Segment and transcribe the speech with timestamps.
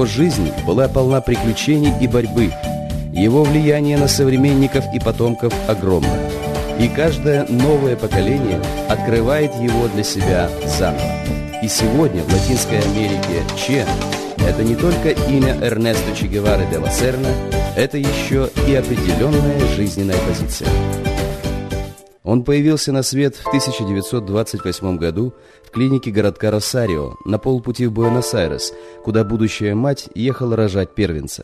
[0.00, 2.50] Его жизнь была полна приключений и борьбы.
[3.12, 6.16] Его влияние на современников и потомков огромно.
[6.78, 11.04] И каждое новое поколение открывает его для себя заново.
[11.62, 13.84] И сегодня в Латинской Америке Че–
[14.48, 17.28] это не только имя Эрнесто Че Гевары де ла Серна,
[17.76, 20.70] это еще и определенная жизненная позиция.
[22.22, 25.32] Он появился на свет в 1928 году
[25.64, 28.72] в клинике городка Росарио на полпути в Буэнос-Айрес,
[29.04, 31.42] куда будущая мать ехала рожать первенца.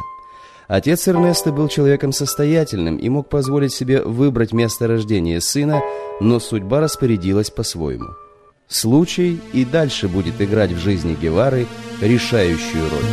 [0.69, 5.81] Отец Эрнеста был человеком состоятельным и мог позволить себе выбрать место рождения сына,
[6.21, 8.09] но судьба распорядилась по-своему.
[8.69, 11.67] Случай и дальше будет играть в жизни Гевары
[12.03, 13.11] решающую роль.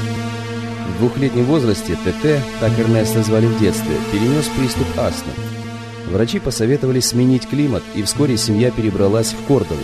[0.90, 5.63] В двухлетнем возрасте ТТ, так Эрнеста звали в детстве, перенес приступ астмы.
[6.12, 9.82] Врачи посоветовали сменить климат, и вскоре семья перебралась в Кордову.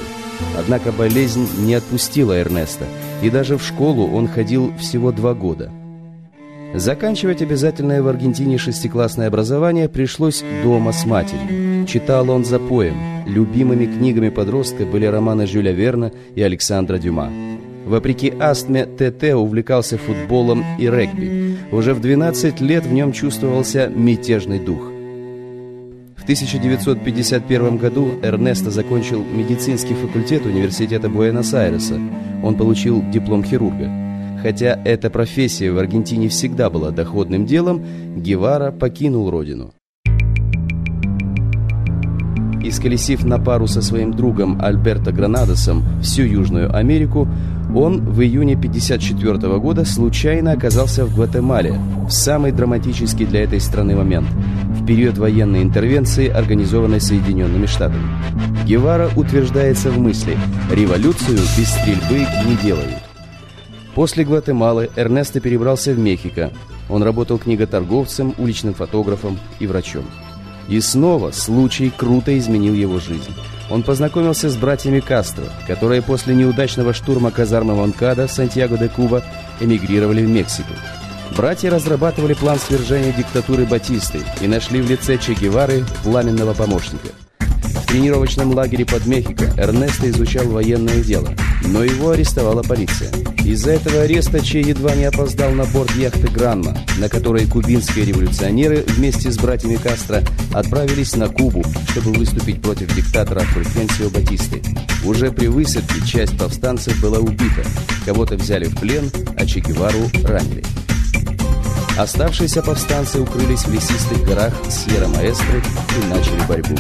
[0.58, 2.86] Однако болезнь не отпустила Эрнеста,
[3.22, 5.72] и даже в школу он ходил всего два года.
[6.74, 11.88] Заканчивать обязательное в Аргентине шестиклассное образование пришлось дома с матерью.
[11.88, 12.96] Читал он за поем.
[13.26, 17.32] Любимыми книгами подростка были романы Жюля Верна и Александра Дюма.
[17.86, 21.58] Вопреки астме, ТТ увлекался футболом и регби.
[21.72, 24.92] Уже в 12 лет в нем чувствовался мятежный дух–
[26.30, 32.00] 1951 году Эрнесто закончил медицинский факультет университета Буэнос-Айреса.
[32.44, 33.90] Он получил диплом хирурга.
[34.44, 37.84] Хотя эта профессия в Аргентине всегда была доходным делом,
[38.16, 39.74] Гевара покинул родину.
[42.62, 47.28] Исколесив на пару со своим другом Альберто Гранадосом всю Южную Америку,
[47.76, 51.74] он в июне 1954 года случайно оказался в Гватемале,
[52.08, 54.28] в самый драматический для этой страны момент–
[54.90, 58.10] период военной интервенции, организованной Соединенными Штатами.
[58.66, 60.36] Гевара утверждается в мысли
[60.72, 62.96] «революцию без стрельбы не делают».
[63.94, 66.52] После Гватемалы Эрнесто перебрался в Мехико.
[66.90, 70.06] Он работал книготорговцем, уличным фотографом и врачом.
[70.68, 73.36] И снова случай круто изменил его жизнь.
[73.70, 79.24] Он познакомился с братьями Кастро, которые после неудачного штурма казармы Монкада в Сантьяго-де-Куба
[79.60, 80.74] эмигрировали в Мексику.
[81.36, 87.10] Братья разрабатывали план свержения диктатуры Батисты и нашли в лице Че Гевары пламенного помощника.
[87.40, 91.30] В тренировочном лагере под Мехико Эрнесто изучал военное дело,
[91.64, 93.12] но его арестовала полиция.
[93.44, 98.84] Из-за этого ареста Че едва не опоздал на борт яхты «Гранма», на которой кубинские революционеры
[98.88, 100.22] вместе с братьями Кастро
[100.54, 104.62] отправились на Кубу, чтобы выступить против диктатора Фульхенсио Батисты.
[105.04, 107.64] Уже при высадке часть повстанцев была убита,
[108.06, 110.64] кого-то взяли в плен, а Че Гевару ранили.
[112.00, 116.78] Оставшиеся повстанцы укрылись в лесистых горах Сьерра-Маэстро и начали борьбу.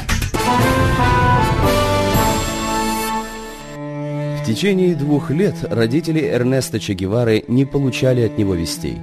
[4.41, 8.97] В течение двух лет родители Эрнеста Че Гевары не получали от него вестей.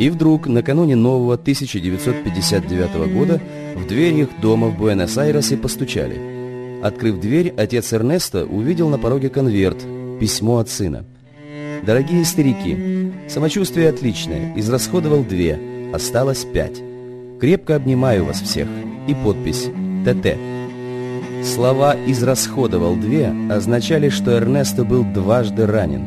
[0.00, 3.40] И вдруг, накануне нового 1959 года,
[3.76, 6.82] в дверь их дома в Буэнос-Айресе постучали.
[6.82, 9.78] Открыв дверь, отец Эрнеста увидел на пороге конверт,
[10.18, 11.04] письмо от сына.
[11.82, 15.58] «Дорогие старики, самочувствие отличное, израсходовал две,
[15.92, 16.80] осталось пять.
[17.40, 18.68] Крепко обнимаю вас всех».
[19.08, 19.68] И подпись
[20.04, 20.36] «ТТ».
[21.44, 26.06] Слова «израсходовал две» означали, что Эрнесто был дважды ранен.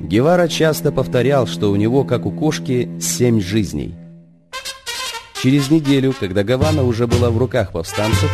[0.00, 3.94] Гевара часто повторял, что у него, как у кошки, семь жизней.
[5.40, 8.30] Через неделю, когда Гавана уже была в руках повстанцев,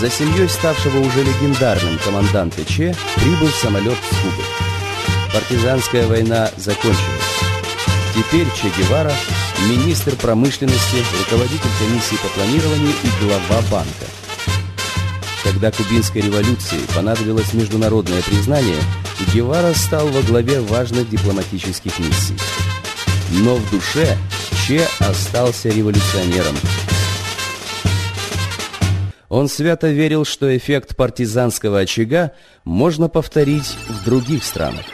[0.00, 4.63] за семьей ставшего уже легендарным команданта Че прибыл самолет с Кубы.
[5.34, 6.94] Партизанская война закончилась.
[8.14, 9.12] Теперь Че Гевара–
[9.68, 14.06] министр промышленности, руководитель комиссии по планированию и глава банка.
[15.42, 18.78] Когда кубинской революции понадобилось международное признание,
[19.34, 22.36] Гевара стал во главе важных дипломатических миссий.
[23.32, 24.16] Но в душе
[24.68, 26.54] Че остался революционером.
[29.28, 32.30] Он свято верил, что эффект партизанского очага
[32.64, 34.84] можно повторить в других странах.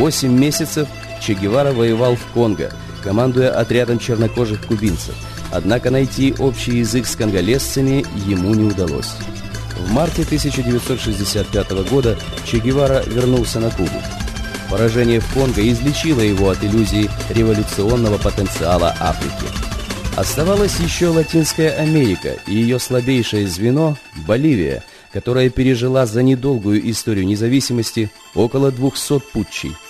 [0.00, 0.88] Восемь месяцев
[1.20, 2.72] Че Гевара воевал в Конго,
[3.04, 5.14] командуя отрядом чернокожих кубинцев.
[5.52, 9.12] Однако найти общий язык с конголезцами ему не удалось.
[9.76, 14.00] В марте 1965 года Че Гевара вернулся на Кубу.
[14.70, 19.52] Поражение в Конго излечило его от иллюзий революционного потенциала Африки.
[20.16, 24.82] Оставалась еще Латинская Америка и ее слабейшее звено– Боливия,
[25.12, 29.76] которая пережила за недолгую историю независимости около 200 путчей–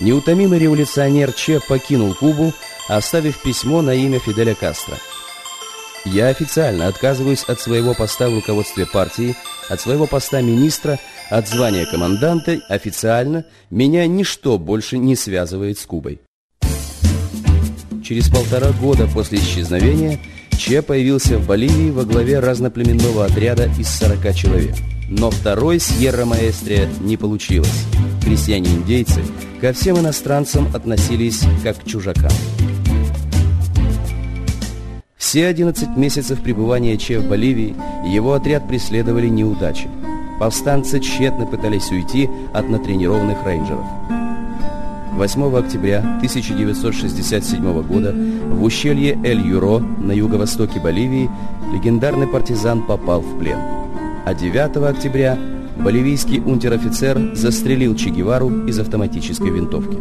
[0.00, 2.52] Неутомимый революционер Че покинул Кубу,
[2.88, 4.94] оставив письмо на имя Фиделя Кастро.
[6.04, 9.36] «Я официально отказываюсь от своего поста в руководстве партии
[9.68, 10.98] От своего поста министра,
[11.28, 16.20] от звания команданта официально меня ничто больше не связывает с Кубой.
[18.02, 20.18] Через полтора года после исчезновения
[20.56, 24.74] Че появился в Боливии во главе разноплеменного отряда из 40 человек.
[25.08, 27.84] Но второй Сьерра-Маэстрия не получилось.
[28.28, 29.22] Крестьяне-индейцы
[29.58, 32.30] ко всем иностранцам относились как к чужакам.
[35.16, 37.74] Все 11 месяцев пребывания Че в Боливии
[38.06, 39.88] его отряд преследовали неудачи.
[40.38, 43.86] Повстанцы тщетно пытались уйти от натренированных рейнджеров.
[45.14, 51.30] 8 октября 1967 года в ущелье Эль-Юро на юго-востоке Боливии
[51.72, 53.58] легендарный партизан попал в плен.
[54.26, 55.38] А 9 октября
[55.78, 59.98] боливийский унтер-офицер застрелил Че Гевару из автоматической винтовки.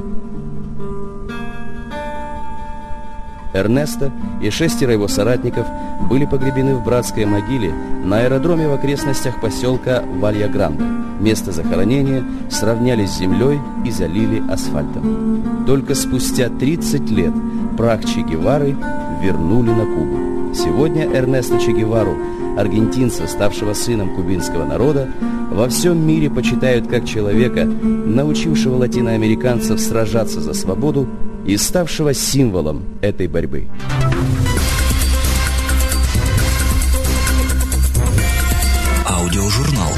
[3.54, 5.66] Эрнесто и шестеро его соратников
[6.10, 10.84] были погребены в братской могиле на аэродроме в окрестностях поселка Валья-Гранде.
[11.20, 15.66] Место захоронения сравняли с землей и залили асфальтом.
[15.66, 17.34] Только спустя 30 лет
[17.76, 18.76] прах Че Гевары
[19.22, 20.37] вернули на Кубу.
[20.58, 22.18] Сегодня Эрнесто Че Гевару,
[22.58, 25.08] аргентинца, ставшего сыном кубинского народа,
[25.52, 31.08] во всем мире почитают как человека, научившего латиноамериканцев сражаться за свободу
[31.46, 33.68] и ставшего символом этой борьбы.
[39.06, 39.92] Аудиожурнал.